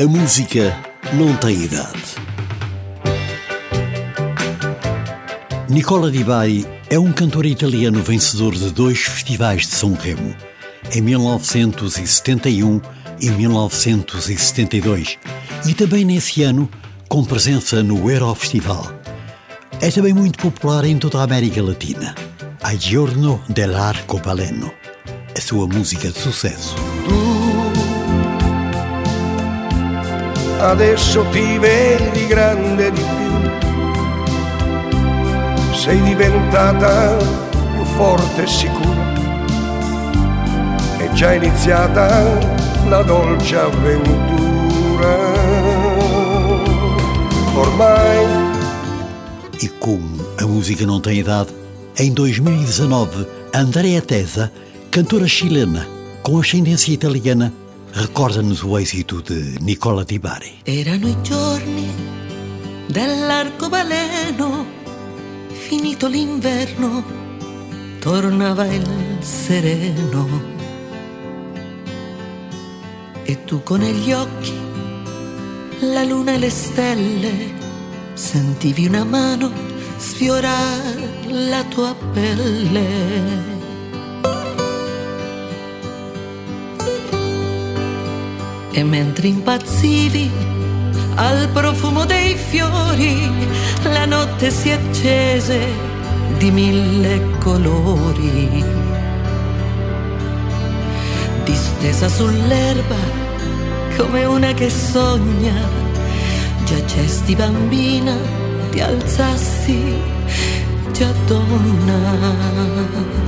A 0.00 0.06
música 0.06 0.74
não 1.12 1.36
tem 1.36 1.64
idade. 1.64 2.14
Nicola 5.68 6.10
Di 6.10 6.24
Bari 6.24 6.66
é 6.88 6.98
um 6.98 7.12
cantor 7.12 7.44
italiano 7.44 8.02
vencedor 8.02 8.54
de 8.54 8.70
dois 8.70 8.98
festivais 8.98 9.66
de 9.66 9.74
São 9.74 9.92
Remo, 9.92 10.34
em 10.90 11.02
1971 11.02 12.80
e 13.20 13.30
1972, 13.30 15.18
e 15.66 15.74
também 15.74 16.06
nesse 16.06 16.44
ano 16.44 16.66
com 17.06 17.22
presença 17.22 17.82
no 17.82 18.10
Eurofestival. 18.10 18.90
É 19.82 19.90
também 19.90 20.14
muito 20.14 20.38
popular 20.38 20.86
em 20.86 20.96
toda 20.96 21.18
a 21.18 21.24
América 21.24 21.62
Latina. 21.62 22.14
A 22.62 22.74
Giorno 22.74 23.38
dell'Arcobaleno, 23.50 24.72
a 25.36 25.40
sua 25.42 25.66
música 25.66 26.08
de 26.08 26.18
sucesso. 26.18 26.74
Adesso 30.60 31.24
ti 31.30 31.58
vedi 31.58 32.26
grande 32.26 32.92
di 32.92 33.00
più, 33.00 33.32
sei 35.74 36.02
diventata 36.02 37.16
più 37.16 37.84
forte 37.96 38.42
e 38.42 38.46
sicura, 38.46 39.14
è 40.98 41.10
già 41.12 41.32
iniziata 41.32 42.38
la 42.88 43.02
dolce 43.02 43.56
avventura. 43.56 44.28
Ormai. 47.54 48.26
E 49.62 49.68
como 49.78 50.24
a 50.38 50.46
música 50.46 50.86
não 50.86 51.00
tem 51.00 51.18
idade, 51.18 51.50
em 51.98 52.12
2019, 52.12 53.26
Andrea 53.52 54.00
Tesa, 54.00 54.50
cantora 54.90 55.26
chilena 55.26 55.86
com 56.22 56.38
ascendência 56.38 56.92
italiana, 56.92 57.52
Ricorda-nos 57.92 58.62
o 58.62 58.78
êxito 58.78 59.20
de 59.20 59.58
Nicola 59.60 60.04
Di 60.04 60.18
Bari. 60.18 60.60
Erano 60.64 61.08
i 61.08 61.16
giorni 61.22 61.90
dell'arcobaleno, 62.86 64.64
finito 65.48 66.06
l'inverno, 66.06 67.04
tornava 67.98 68.66
il 68.66 68.86
sereno. 69.20 70.40
E 73.24 73.44
tu 73.44 73.62
con 73.64 73.80
negli 73.80 74.12
occhi 74.12 74.54
la 75.80 76.04
luna 76.04 76.32
e 76.34 76.38
le 76.38 76.50
stelle, 76.50 77.52
sentivi 78.14 78.86
una 78.86 79.04
mano 79.04 79.50
sfiorare 79.96 81.08
la 81.26 81.64
tua 81.64 81.94
pelle 82.12 83.59
E 88.80 88.82
mentre 88.82 89.28
impazzivi 89.28 90.30
al 91.16 91.50
profumo 91.52 92.06
dei 92.06 92.34
fiori, 92.34 93.30
la 93.82 94.06
notte 94.06 94.50
si 94.50 94.70
accese 94.70 95.66
di 96.38 96.50
mille 96.50 97.20
colori. 97.40 98.64
Distesa 101.44 102.08
sull'erba 102.08 102.96
come 103.98 104.24
una 104.24 104.54
che 104.54 104.70
sogna, 104.70 105.60
già 106.64 106.82
gesti 106.86 107.34
bambina, 107.34 108.16
ti 108.70 108.80
alzassi 108.80 109.94
già 110.90 111.12
donna. 111.26 113.19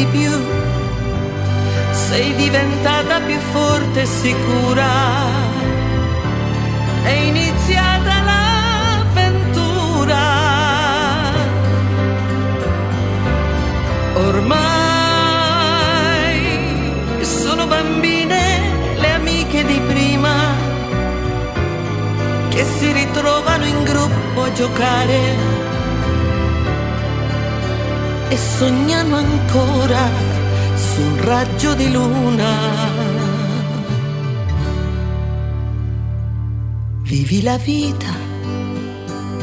Di 0.00 0.06
più, 0.06 0.32
sei 1.90 2.34
diventata 2.34 3.20
più 3.20 3.38
forte 3.52 4.00
e 4.00 4.06
sicura, 4.06 4.88
è 7.02 7.10
iniziata 7.10 8.22
l'avventura. 8.28 9.58
Ormai 14.14 14.78
sono 17.20 17.66
bambine 17.66 18.40
le 18.96 19.12
amiche 19.12 19.64
di 19.64 19.80
prima 19.86 20.34
che 22.48 22.64
si 22.64 22.90
ritrovano 22.92 23.64
in 23.66 23.84
gruppo 23.84 24.42
a 24.44 24.52
giocare 24.52 25.59
e 28.30 28.36
sognano 28.36 29.16
ancora 29.16 30.08
sul 30.76 31.18
raggio 31.18 31.74
di 31.74 31.90
luna. 31.90 32.54
Vivi 37.02 37.42
la 37.42 37.56
vita 37.58 38.14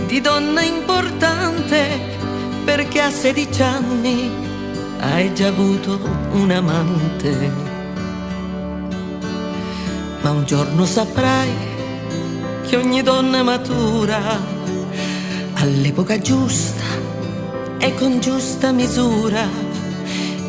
di 0.06 0.22
donna 0.22 0.62
importante 0.62 2.00
perché 2.64 3.02
a 3.02 3.09
16 3.09 3.62
anni 3.62 4.31
hai 5.00 5.34
già 5.36 5.50
avuto 5.50 6.00
un 6.31 6.50
amante. 6.50 7.52
Ma 10.22 10.31
un 10.31 10.46
giorno 10.46 10.86
saprai 10.86 11.52
che 12.66 12.78
ogni 12.78 13.02
donna 13.02 13.44
matura 13.44 14.56
all'epoca 15.56 16.19
giusta 16.19 16.87
e 17.80 17.94
con 17.96 18.20
giusta 18.20 18.72
misura 18.72 19.48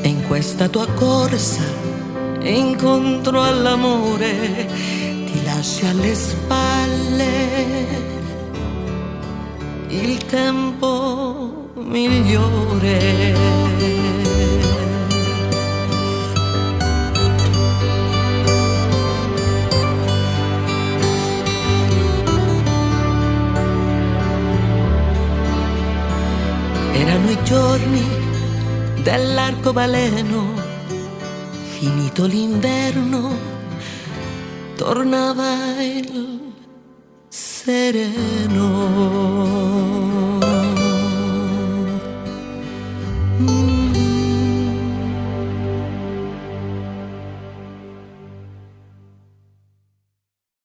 e 0.02 0.08
in 0.08 0.26
questa 0.26 0.68
tua 0.68 0.86
corsa 0.92 1.62
incontro 2.40 3.42
all'amore 3.42 4.66
ti 5.26 5.44
lasci 5.44 5.86
alle 5.86 6.14
spalle 6.14 7.36
il 9.88 10.24
tempo 10.26 11.70
migliore. 11.74 13.77
Giorni 27.48 28.04
dell'arcobaleno, 29.02 30.52
finito 31.78 32.26
l'inverno, 32.26 33.34
tornava 34.76 35.82
il 35.82 36.52
sereno. 37.30 39.27